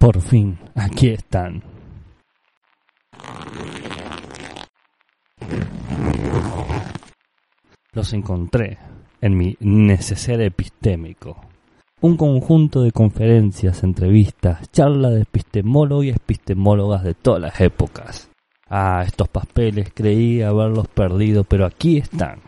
[0.00, 1.62] Por fin, aquí están.
[7.92, 8.78] Los encontré
[9.20, 11.38] en mi neceser epistémico.
[12.00, 18.30] Un conjunto de conferencias, entrevistas, charlas de epistemólogos y epistemólogas de todas las épocas.
[18.70, 22.40] Ah, estos papeles creí haberlos perdido, pero aquí están.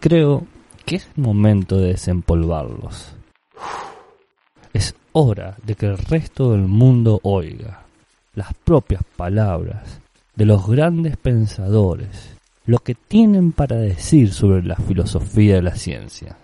[0.00, 0.46] Creo
[0.86, 3.14] que es momento de desempolvarlos.
[4.74, 7.84] Es hora de que el resto del mundo oiga
[8.34, 10.00] las propias palabras
[10.34, 12.34] de los grandes pensadores,
[12.66, 16.36] lo que tienen para decir sobre la filosofía de la ciencia.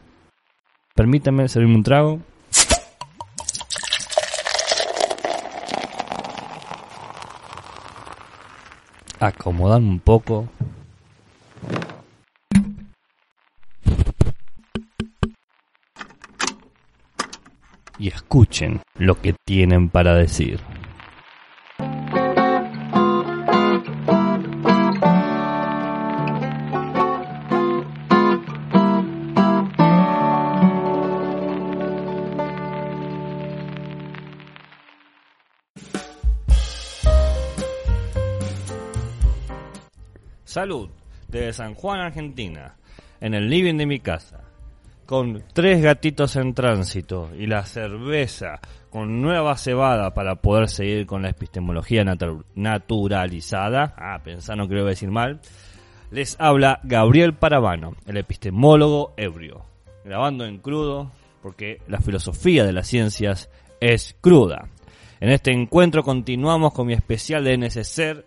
[0.95, 2.20] Permítanme servirme un trago.
[9.19, 10.48] Acomodarme un poco.
[18.01, 20.59] Y escuchen lo que tienen para decir.
[40.45, 40.89] Salud,
[41.29, 42.77] desde San Juan, Argentina,
[43.20, 44.50] en el living de mi casa,
[45.11, 51.22] con tres gatitos en tránsito y la cerveza con nueva cebada para poder seguir con
[51.22, 53.92] la epistemología natu- naturalizada.
[53.98, 54.20] Ah,
[54.69, 55.41] lo iba a decir mal.
[56.12, 59.64] Les habla Gabriel Paravano, el epistemólogo ebrio,
[60.05, 61.11] grabando en crudo
[61.42, 64.69] porque la filosofía de las ciencias es cruda.
[65.19, 68.27] En este encuentro continuamos con mi especial de neceser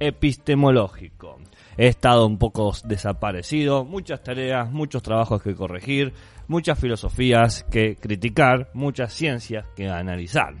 [0.00, 1.38] epistemológico.
[1.76, 6.12] He estado un poco desaparecido, muchas tareas, muchos trabajos que corregir,
[6.48, 10.54] muchas filosofías que criticar, muchas ciencias que analizar.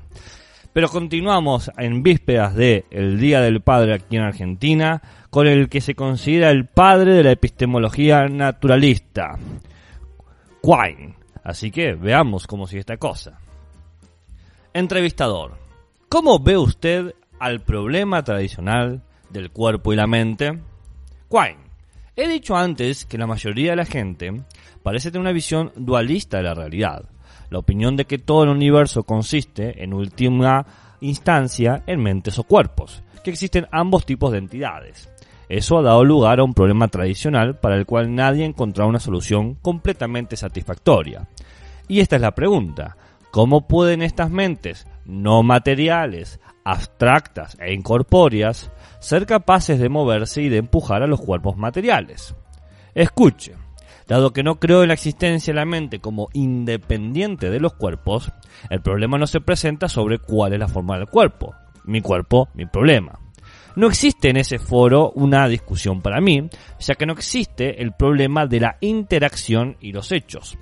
[0.72, 5.00] Pero continuamos en vísperas de el Día del Padre aquí en Argentina,
[5.30, 9.38] con el que se considera el padre de la epistemología naturalista,
[10.60, 11.14] Quine.
[11.44, 13.38] Así que veamos cómo sigue esta cosa.
[14.72, 15.58] Entrevistador.
[16.08, 20.58] ¿Cómo ve usted al problema tradicional del cuerpo y la mente?
[21.28, 21.64] Quine.
[22.16, 24.42] He dicho antes que la mayoría de la gente
[24.82, 27.04] parece tener una visión dualista de la realidad.
[27.50, 30.64] La opinión de que todo el universo consiste, en última
[31.00, 35.10] instancia, en mentes o cuerpos, que existen ambos tipos de entidades.
[35.48, 39.00] Eso ha dado lugar a un problema tradicional para el cual nadie ha encontrado una
[39.00, 41.28] solución completamente satisfactoria.
[41.88, 42.96] Y esta es la pregunta.
[43.30, 48.70] ¿Cómo pueden estas mentes no materiales, abstractas e incorpóreas
[49.00, 52.34] ser capaces de moverse y de empujar a los cuerpos materiales?
[52.94, 53.54] Escuche,
[54.06, 58.32] dado que no creo en la existencia de la mente como independiente de los cuerpos,
[58.70, 61.54] el problema no se presenta sobre cuál es la forma del cuerpo.
[61.84, 63.18] Mi cuerpo, mi problema.
[63.76, 66.48] No existe en ese foro una discusión para mí,
[66.78, 70.56] ya que no existe el problema de la interacción y los hechos.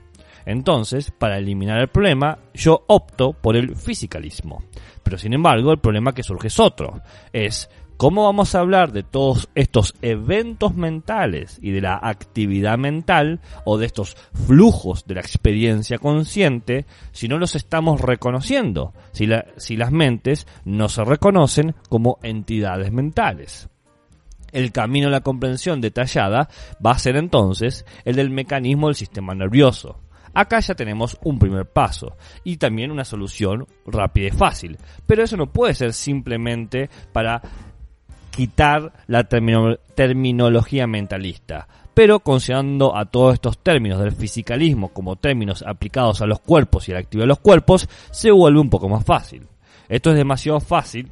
[0.47, 4.62] Entonces, para eliminar el problema, yo opto por el fisicalismo.
[5.03, 7.00] Pero sin embargo, el problema que surge es otro.
[7.32, 13.41] Es cómo vamos a hablar de todos estos eventos mentales y de la actividad mental
[13.64, 14.16] o de estos
[14.47, 20.47] flujos de la experiencia consciente si no los estamos reconociendo, si, la- si las mentes
[20.64, 23.69] no se reconocen como entidades mentales.
[24.50, 26.48] El camino a la comprensión detallada
[26.84, 30.00] va a ser entonces el del mecanismo del sistema nervioso.
[30.34, 35.37] Acá ya tenemos un primer paso y también una solución rápida y fácil, pero eso
[35.37, 37.43] no puede ser simplemente para
[38.31, 41.69] quitar la termino- terminología mentalista.
[41.94, 46.93] Pero considerando a todos estos términos del fisicalismo como términos aplicados a los cuerpos y
[46.93, 49.46] a la actividad de los cuerpos, se vuelve un poco más fácil.
[49.90, 51.11] Esto es demasiado fácil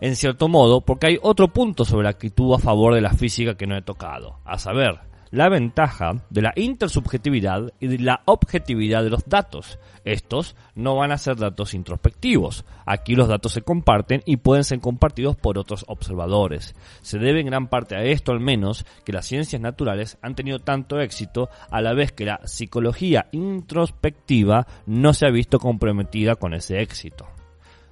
[0.00, 3.56] en cierto modo, porque hay otro punto sobre la actitud a favor de la física
[3.56, 4.98] que no he tocado, a saber,
[5.30, 9.78] la ventaja de la intersubjetividad y de la objetividad de los datos.
[10.04, 12.64] Estos no van a ser datos introspectivos.
[12.86, 16.74] Aquí los datos se comparten y pueden ser compartidos por otros observadores.
[17.02, 20.58] Se debe en gran parte a esto al menos que las ciencias naturales han tenido
[20.58, 26.54] tanto éxito a la vez que la psicología introspectiva no se ha visto comprometida con
[26.54, 27.26] ese éxito.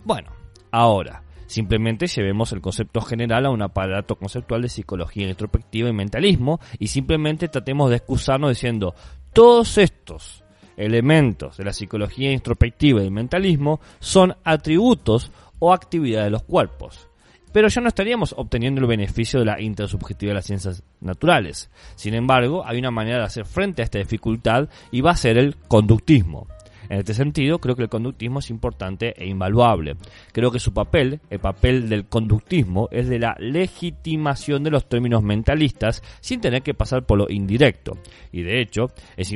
[0.05, 0.31] Bueno,
[0.70, 6.60] ahora, simplemente llevemos el concepto general a un aparato conceptual de psicología introspectiva y mentalismo
[6.78, 8.94] y simplemente tratemos de excusarnos diciendo
[9.32, 10.43] todos estos
[10.76, 17.08] elementos de la psicología introspectiva y mentalismo son atributos o actividades de los cuerpos.
[17.52, 21.70] Pero ya no estaríamos obteniendo el beneficio de la intersubjetividad de las ciencias naturales.
[21.96, 25.37] Sin embargo, hay una manera de hacer frente a esta dificultad y va a ser
[25.37, 26.46] el conductismo.
[26.93, 29.97] En este sentido, creo que el conductismo es importante e invaluable.
[30.31, 35.23] Creo que su papel, el papel del conductismo, es de la legitimación de los términos
[35.23, 37.97] mentalistas sin tener que pasar por lo indirecto.
[38.31, 39.35] Y de hecho, es,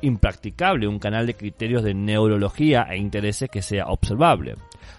[0.00, 4.54] impracticable un canal de criterios de neurología e intereses que sea observable.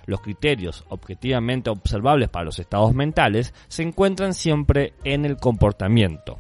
[0.06, 6.38] Los criterios objetivamente observables para los estados mentales se encuentran siempre en el comportamiento.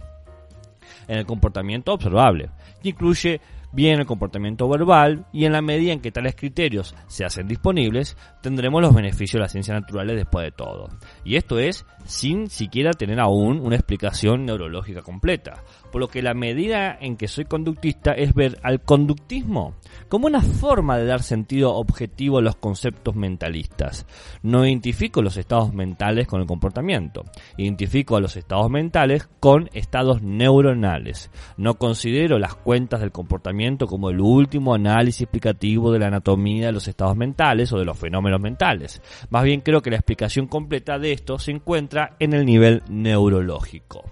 [1.07, 2.49] En el comportamiento observable,
[2.81, 3.39] que incluye
[3.73, 8.15] bien el comportamiento verbal y en la medida en que tales criterios se hacen disponibles,
[8.41, 10.89] tendremos los beneficios de las ciencias naturales después de todo.
[11.25, 15.63] Y esto es sin siquiera tener aún una explicación neurológica completa.
[15.91, 19.75] Por lo que la medida en que soy conductista es ver al conductismo
[20.09, 24.05] como una forma de dar sentido objetivo a los conceptos mentalistas.
[24.41, 27.23] No identifico los estados mentales con el comportamiento,
[27.57, 31.31] identifico a los estados mentales con estados neuronales.
[31.57, 36.71] No considero las cuentas del comportamiento como el último análisis explicativo de la anatomía de
[36.71, 39.01] los estados mentales o de los fenómenos mentales.
[39.29, 44.03] Más bien creo que la explicación completa de esto se encuentra en el nivel neurológico.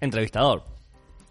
[0.00, 0.73] Entrevistador.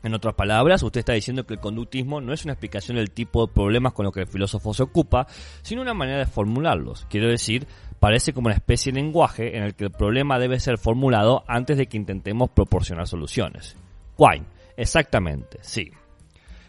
[0.03, 3.47] En otras palabras, usted está diciendo que el conductismo no es una explicación del tipo
[3.47, 5.27] de problemas con los que el filósofo se ocupa,
[5.61, 7.07] sino una manera de formularlos.
[7.09, 7.65] Quiero decir,
[7.99, 11.77] parece como una especie de lenguaje en el que el problema debe ser formulado antes
[11.77, 13.77] de que intentemos proporcionar soluciones.
[14.17, 14.45] Quine,
[14.75, 15.89] exactamente, sí.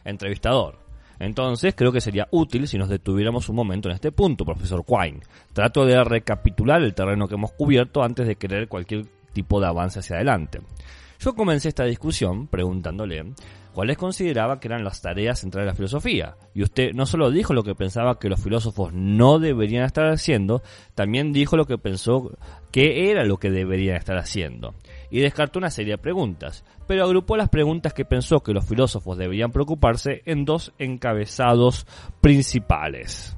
[0.04, 0.78] Entrevistador.
[1.18, 5.20] Entonces creo que sería útil si nos detuviéramos un momento en este punto, profesor Quine.
[5.52, 9.98] Trato de recapitular el terreno que hemos cubierto antes de querer cualquier tipo de avance
[9.98, 10.60] hacia adelante.
[11.24, 13.32] Yo comencé esta discusión preguntándole
[13.72, 16.36] cuáles consideraba que eran las tareas centrales de la filosofía.
[16.52, 20.62] Y usted no solo dijo lo que pensaba que los filósofos no deberían estar haciendo,
[20.94, 22.36] también dijo lo que pensó
[22.70, 24.74] que era lo que deberían estar haciendo.
[25.10, 29.16] Y descartó una serie de preguntas, pero agrupó las preguntas que pensó que los filósofos
[29.16, 31.86] deberían preocuparse en dos encabezados
[32.20, 33.34] principales.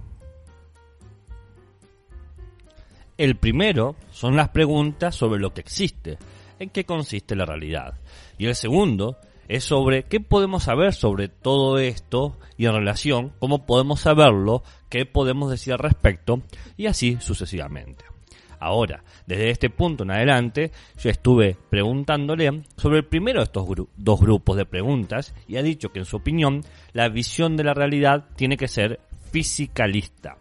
[3.17, 6.19] El primero son las preguntas sobre lo que existe,
[6.59, 7.95] en qué consiste la realidad.
[8.39, 9.17] Y el segundo
[9.49, 15.07] es sobre qué podemos saber sobre todo esto y en relación, cómo podemos saberlo, qué
[15.07, 16.43] podemos decir al respecto
[16.77, 18.05] y así sucesivamente.
[18.59, 24.21] Ahora, desde este punto en adelante, yo estuve preguntándole sobre el primero de estos dos
[24.21, 26.63] grupos de preguntas y ha dicho que en su opinión
[26.93, 29.01] la visión de la realidad tiene que ser
[29.31, 30.39] fisicalista.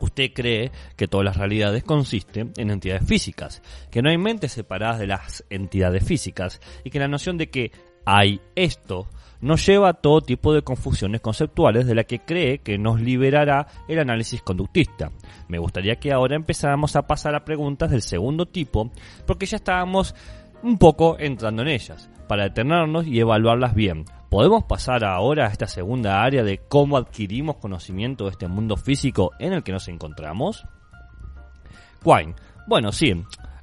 [0.00, 4.98] Usted cree que todas las realidades consisten en entidades físicas, que no hay mentes separadas
[4.98, 7.72] de las entidades físicas y que la noción de que
[8.04, 9.08] hay esto
[9.40, 13.66] nos lleva a todo tipo de confusiones conceptuales de la que cree que nos liberará
[13.88, 15.12] el análisis conductista.
[15.48, 18.90] Me gustaría que ahora empezáramos a pasar a preguntas del segundo tipo,
[19.26, 20.14] porque ya estábamos
[20.62, 24.04] un poco entrando en ellas, para detenernos y evaluarlas bien,
[24.36, 29.30] ¿Podemos pasar ahora a esta segunda área de cómo adquirimos conocimiento de este mundo físico
[29.38, 30.66] en el que nos encontramos?
[32.04, 32.34] Quine.
[32.66, 33.14] Bueno, sí.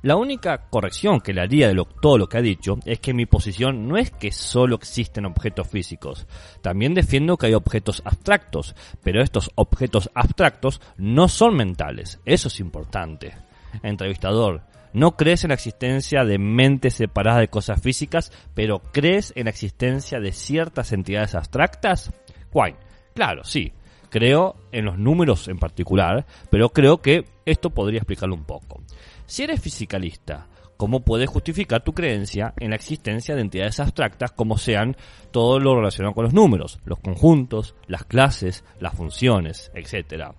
[0.02, 3.28] La única corrección que le haría de todo lo que ha dicho es que mi
[3.28, 6.26] posición no es que solo existen objetos físicos.
[6.64, 12.20] También defiendo que hay objetos abstractos, pero estos objetos abstractos no son mentales.
[12.26, 13.36] Eso es importante.
[13.84, 14.62] Entrevistador,
[14.94, 19.50] no crees en la existencia de mentes separadas de cosas físicas, pero crees en la
[19.50, 22.12] existencia de ciertas entidades abstractas?
[22.52, 22.78] Quine,
[23.14, 23.74] claro, sí.
[24.10, 28.84] Creo en los números en particular, pero creo que esto podría explicarlo un poco.
[29.26, 30.48] Si eres fisicalista,
[30.78, 34.96] ¿cómo puedes justificar tu creencia en la existencia de entidades abstractas como sean
[35.32, 40.36] todo lo relacionado con los números, los conjuntos, las clases, las funciones, etcétera?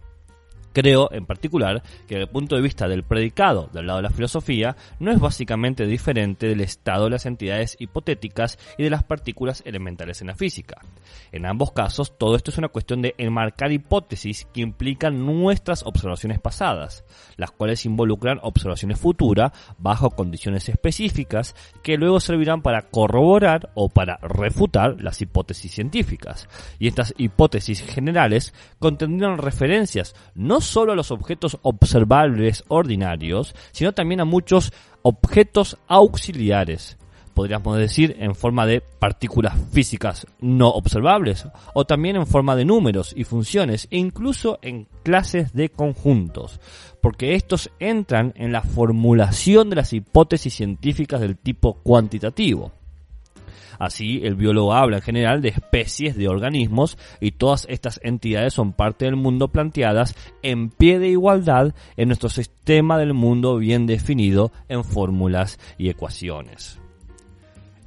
[0.75, 4.11] Creo, en particular, que desde el punto de vista del predicado del lado de la
[4.11, 9.63] filosofía, no es básicamente diferente del estado de las entidades hipotéticas y de las partículas
[9.65, 10.81] elementales en la física.
[11.31, 16.41] En ambos casos, todo esto es una cuestión de enmarcar hipótesis que implican nuestras observaciones
[16.41, 17.05] pasadas,
[17.37, 21.55] las cuales involucran observaciones futuras bajo condiciones específicas
[21.85, 26.49] que luego servirán para corroborar o para refutar las hipótesis científicas.
[26.81, 34.21] Y estas hipótesis generales contendrán referencias no solo a los objetos observables ordinarios, sino también
[34.21, 36.97] a muchos objetos auxiliares,
[37.35, 43.13] podríamos decir en forma de partículas físicas no observables, o también en forma de números
[43.15, 46.61] y funciones, e incluso en clases de conjuntos,
[47.03, 52.73] porque estos entran en la formulación de las hipótesis científicas del tipo cuantitativo.
[53.79, 58.73] Así, el biólogo habla en general de especies de organismos y todas estas entidades son
[58.73, 64.53] parte del mundo planteadas en pie de igualdad en nuestro sistema del mundo bien definido
[64.69, 66.81] en fórmulas y ecuaciones.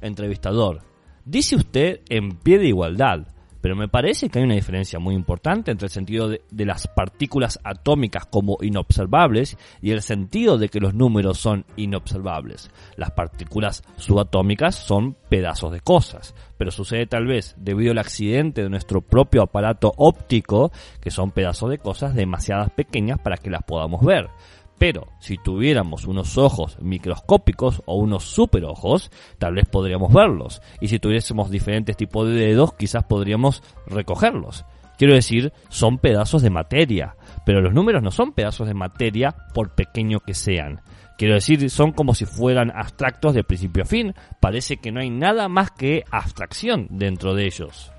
[0.00, 0.82] Entrevistador.
[1.24, 3.26] Dice usted en pie de igualdad,
[3.60, 7.58] pero me parece que hay una diferencia muy importante entre el sentido de, las partículas
[7.64, 12.70] atómicas como inobservables y el sentido de que los números son inobservables.
[12.96, 18.68] Las partículas subatómicas son pedazos de cosas, pero sucede tal vez debido al accidente de
[18.68, 24.04] nuestro propio aparato óptico, que son pedazos de cosas demasiadas pequeñas para que las podamos
[24.04, 24.28] ver.
[24.78, 30.62] Pero si tuviéramos unos ojos microscópicos o unos superojos, tal vez podríamos verlos.
[30.80, 34.64] Y si tuviésemos diferentes tipos de dedos, quizás podríamos recogerlos.
[34.96, 37.16] Quiero decir, son pedazos de materia.
[37.44, 40.80] Pero los números no son pedazos de materia por pequeño que sean.
[41.16, 44.14] Quiero decir, son como si fueran abstractos de principio a fin.
[44.40, 47.90] Parece que no hay nada más que abstracción dentro de ellos.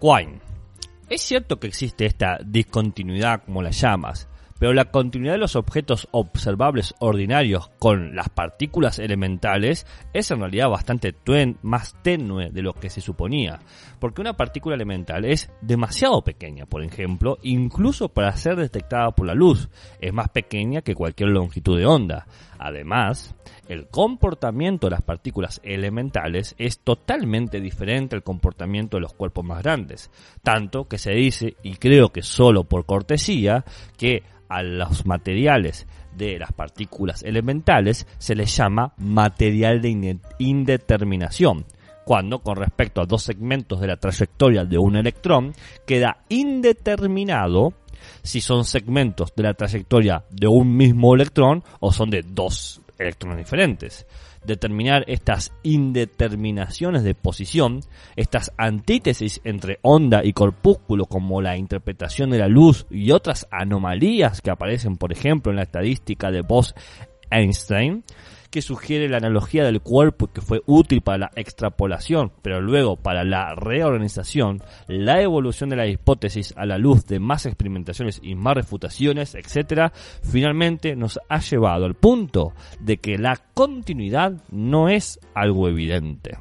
[0.00, 0.47] Quine.
[1.08, 6.08] Es cierto que existe esta discontinuidad, como la llamas, pero la continuidad de los objetos
[6.10, 11.14] observables ordinarios con las partículas elementales es en realidad bastante
[11.62, 13.60] más tenue de lo que se suponía,
[13.98, 19.34] porque una partícula elemental es demasiado pequeña, por ejemplo, incluso para ser detectada por la
[19.34, 19.68] luz,
[20.00, 22.26] es más pequeña que cualquier longitud de onda.
[22.58, 23.36] Además,
[23.68, 29.62] el comportamiento de las partículas elementales es totalmente diferente al comportamiento de los cuerpos más
[29.62, 30.10] grandes,
[30.42, 33.64] tanto que se dice, y creo que solo por cortesía,
[33.96, 35.86] que a los materiales
[36.16, 41.66] de las partículas elementales se les llama material de indeterminación,
[42.04, 45.52] cuando con respecto a dos segmentos de la trayectoria de un electrón
[45.86, 47.74] queda indeterminado
[48.22, 53.38] si son segmentos de la trayectoria de un mismo electrón o son de dos electrones
[53.38, 54.06] diferentes
[54.44, 57.80] determinar estas indeterminaciones de posición,
[58.16, 64.40] estas antítesis entre onda y corpúsculo como la interpretación de la luz y otras anomalías
[64.40, 68.04] que aparecen por ejemplo en la estadística de Bose-Einstein,
[68.50, 73.24] que sugiere la analogía del cuerpo que fue útil para la extrapolación, pero luego para
[73.24, 78.54] la reorganización, la evolución de la hipótesis a la luz de más experimentaciones y más
[78.54, 85.68] refutaciones, etc., finalmente nos ha llevado al punto de que la continuidad no es algo
[85.68, 86.38] evidente.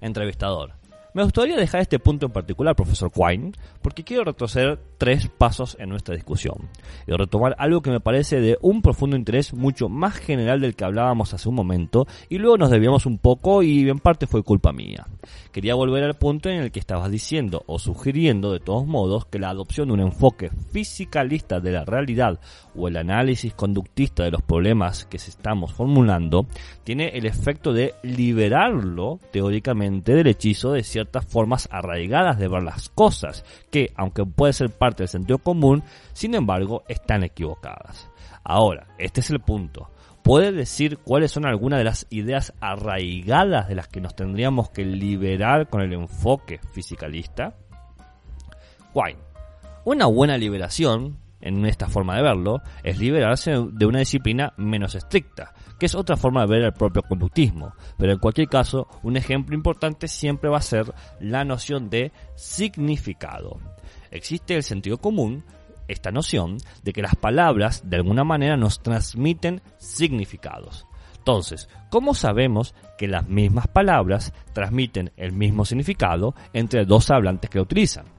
[0.00, 0.75] Entrevistador.
[1.16, 5.88] Me gustaría dejar este punto en particular, profesor Quine, porque quiero retroceder tres pasos en
[5.88, 6.68] nuestra discusión
[7.06, 10.84] y retomar algo que me parece de un profundo interés mucho más general del que
[10.84, 14.74] hablábamos hace un momento y luego nos debíamos un poco y en parte fue culpa
[14.74, 15.06] mía.
[15.52, 19.38] Quería volver al punto en el que estabas diciendo o sugiriendo de todos modos que
[19.38, 22.38] la adopción de un enfoque fisicalista de la realidad
[22.74, 26.44] o el análisis conductista de los problemas que estamos formulando
[26.84, 32.88] tiene el efecto de liberarlo teóricamente del hechizo de ciertas formas arraigadas de ver las
[32.88, 38.10] cosas, que, aunque puede ser parte del sentido común, sin embargo, están equivocadas.
[38.42, 39.90] Ahora, este es el punto.
[40.22, 44.84] ¿Puede decir cuáles son algunas de las ideas arraigadas de las que nos tendríamos que
[44.84, 47.54] liberar con el enfoque fisicalista?
[48.92, 49.20] Wine.
[49.84, 55.52] Una buena liberación, en esta forma de verlo, es liberarse de una disciplina menos estricta,
[55.78, 57.74] que es otra forma de ver el propio conductismo.
[57.98, 63.60] Pero en cualquier caso, un ejemplo importante siempre va a ser la noción de significado.
[64.10, 65.44] Existe el sentido común,
[65.88, 70.86] esta noción de que las palabras de alguna manera nos transmiten significados.
[71.18, 77.60] Entonces, ¿cómo sabemos que las mismas palabras transmiten el mismo significado entre dos hablantes que
[77.60, 78.15] utilizan?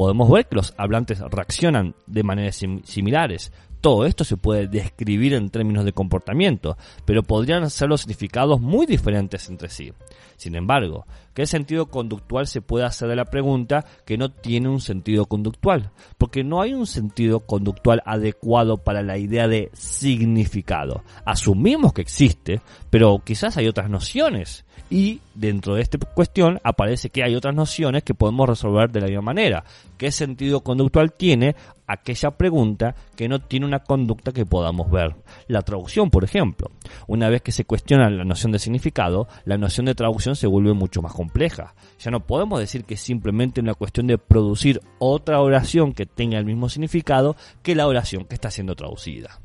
[0.00, 3.52] Podemos ver que los hablantes reaccionan de maneras similares,
[3.82, 8.86] todo esto se puede describir en términos de comportamiento, pero podrían ser los significados muy
[8.86, 9.92] diferentes entre sí.
[10.38, 14.80] Sin embargo, ¿qué sentido conductual se puede hacer de la pregunta que no tiene un
[14.80, 15.90] sentido conductual?
[16.18, 21.02] Porque no hay un sentido conductual adecuado para la idea de significado.
[21.24, 22.60] Asumimos que existe,
[22.90, 24.64] pero quizás hay otras nociones.
[24.90, 29.06] Y dentro de esta cuestión aparece que hay otras nociones que podemos resolver de la
[29.06, 29.64] misma manera.
[29.96, 31.54] ¿Qué sentido conductual tiene
[31.86, 35.14] aquella pregunta que no tiene una conducta que podamos ver?
[35.46, 36.72] La traducción, por ejemplo.
[37.06, 40.72] Una vez que se cuestiona la noción de significado, la noción de traducción se vuelve
[40.72, 41.74] mucho más compleja.
[41.98, 46.38] Ya no podemos decir que es simplemente una cuestión de producir otra oración que tenga
[46.38, 49.40] el mismo significado que la oración que está siendo traducida.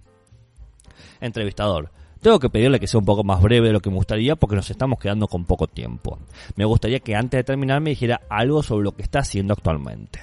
[1.22, 1.92] Entrevistador.
[2.22, 4.56] Tengo que pedirle que sea un poco más breve de lo que me gustaría porque
[4.56, 6.18] nos estamos quedando con poco tiempo.
[6.56, 10.22] Me gustaría que antes de terminar me dijera algo sobre lo que está haciendo actualmente.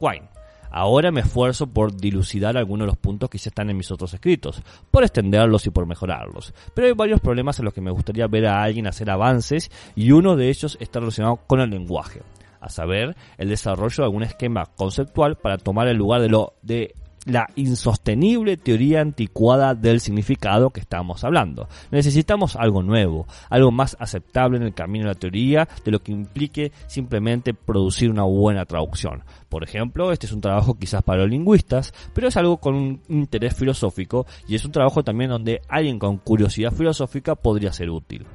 [0.00, 0.37] Wine.
[0.70, 4.14] Ahora me esfuerzo por dilucidar algunos de los puntos que ya están en mis otros
[4.14, 6.54] escritos, por extenderlos y por mejorarlos.
[6.74, 10.12] Pero hay varios problemas en los que me gustaría ver a alguien hacer avances y
[10.12, 12.22] uno de ellos está relacionado con el lenguaje,
[12.60, 16.94] a saber, el desarrollo de algún esquema conceptual para tomar el lugar de lo de
[17.28, 21.68] la insostenible teoría anticuada del significado que estamos hablando.
[21.90, 26.12] Necesitamos algo nuevo, algo más aceptable en el camino de la teoría de lo que
[26.12, 29.22] implique simplemente producir una buena traducción.
[29.48, 33.02] Por ejemplo, este es un trabajo quizás para los lingüistas, pero es algo con un
[33.08, 38.26] interés filosófico y es un trabajo también donde alguien con curiosidad filosófica podría ser útil.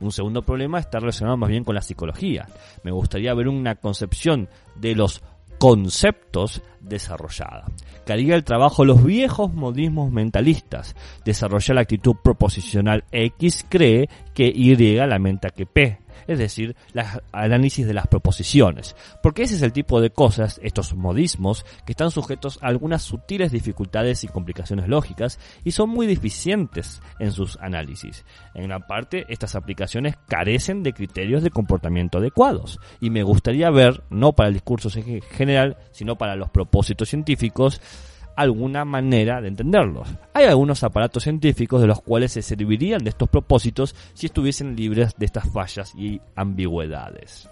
[0.00, 2.48] Un segundo problema está relacionado más bien con la psicología.
[2.82, 5.22] Me gustaría ver una concepción de los
[5.60, 7.66] conceptos desarrollada.
[8.06, 10.96] Que haría el trabajo los viejos modismos mentalistas.
[11.22, 17.04] Desarrollar la actitud proposicional X cree que Y la menta que P es decir, el
[17.32, 18.96] análisis de las proposiciones.
[19.22, 23.52] Porque ese es el tipo de cosas, estos modismos, que están sujetos a algunas sutiles
[23.52, 28.24] dificultades y complicaciones lógicas y son muy deficientes en sus análisis.
[28.54, 34.02] En gran parte, estas aplicaciones carecen de criterios de comportamiento adecuados y me gustaría ver,
[34.10, 37.80] no para el discurso en general, sino para los propósitos científicos,
[38.36, 40.08] alguna manera de entenderlos.
[40.34, 45.14] Hay algunos aparatos científicos de los cuales se servirían de estos propósitos si estuviesen libres
[45.16, 47.48] de estas fallas y ambigüedades.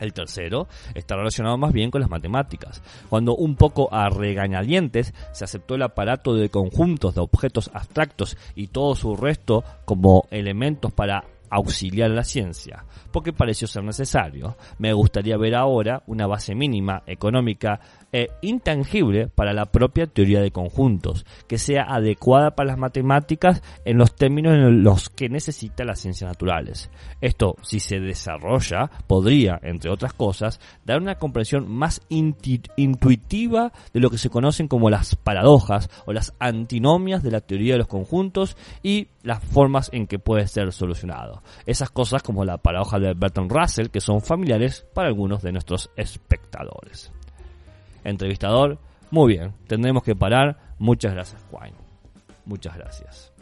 [0.00, 2.82] El tercero está relacionado más bien con las matemáticas.
[3.08, 8.68] Cuando un poco a regañadientes se aceptó el aparato de conjuntos de objetos abstractos y
[8.68, 14.56] todo su resto como elementos para auxiliar a la ciencia, porque pareció ser necesario.
[14.78, 17.80] Me gustaría ver ahora una base mínima económica
[18.12, 23.98] e intangible para la propia teoría de conjuntos, que sea adecuada para las matemáticas en
[23.98, 26.90] los términos en los que necesita las ciencias naturales.
[27.20, 34.10] Esto, si se desarrolla, podría, entre otras cosas, dar una comprensión más intuitiva de lo
[34.10, 38.56] que se conocen como las paradojas o las antinomias de la teoría de los conjuntos
[38.82, 41.42] y las formas en que puede ser solucionado.
[41.66, 45.90] Esas cosas como la paradoja de Bertrand Russell, que son familiares para algunos de nuestros
[45.96, 47.10] espectadores
[48.04, 48.78] entrevistador.
[49.10, 50.58] Muy bien, tendremos que parar.
[50.78, 51.72] Muchas gracias, Juan.
[52.44, 53.33] Muchas gracias.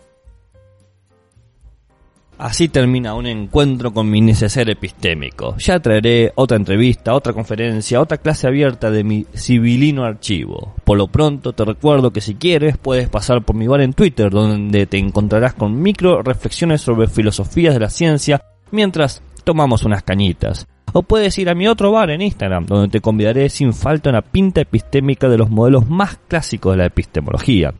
[2.38, 5.56] Así termina un encuentro con mi neceser epistémico.
[5.58, 10.74] Ya traeré otra entrevista, otra conferencia, otra clase abierta de mi civilino archivo.
[10.84, 14.30] Por lo pronto te recuerdo que si quieres puedes pasar por mi bar en Twitter
[14.30, 20.66] donde te encontrarás con micro reflexiones sobre filosofías de la ciencia mientras tomamos unas cañitas.
[20.94, 24.20] O puedes ir a mi otro bar en Instagram, donde te convidaré sin falta una
[24.20, 27.72] pinta epistémica de los modelos más clásicos de la epistemología.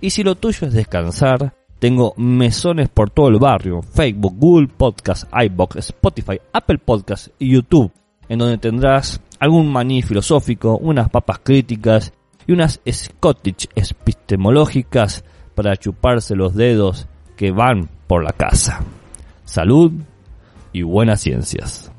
[0.00, 5.24] Y si lo tuyo es descansar, tengo mesones por todo el barrio, Facebook, Google Podcast,
[5.32, 7.92] iBox, Spotify, Apple Podcast y YouTube,
[8.28, 12.12] en donde tendrás algún maní filosófico, unas papas críticas
[12.46, 18.80] y unas Scottish epistemológicas para chuparse los dedos que van por la casa.
[19.44, 19.92] Salud
[20.72, 21.92] y buenas ciencias.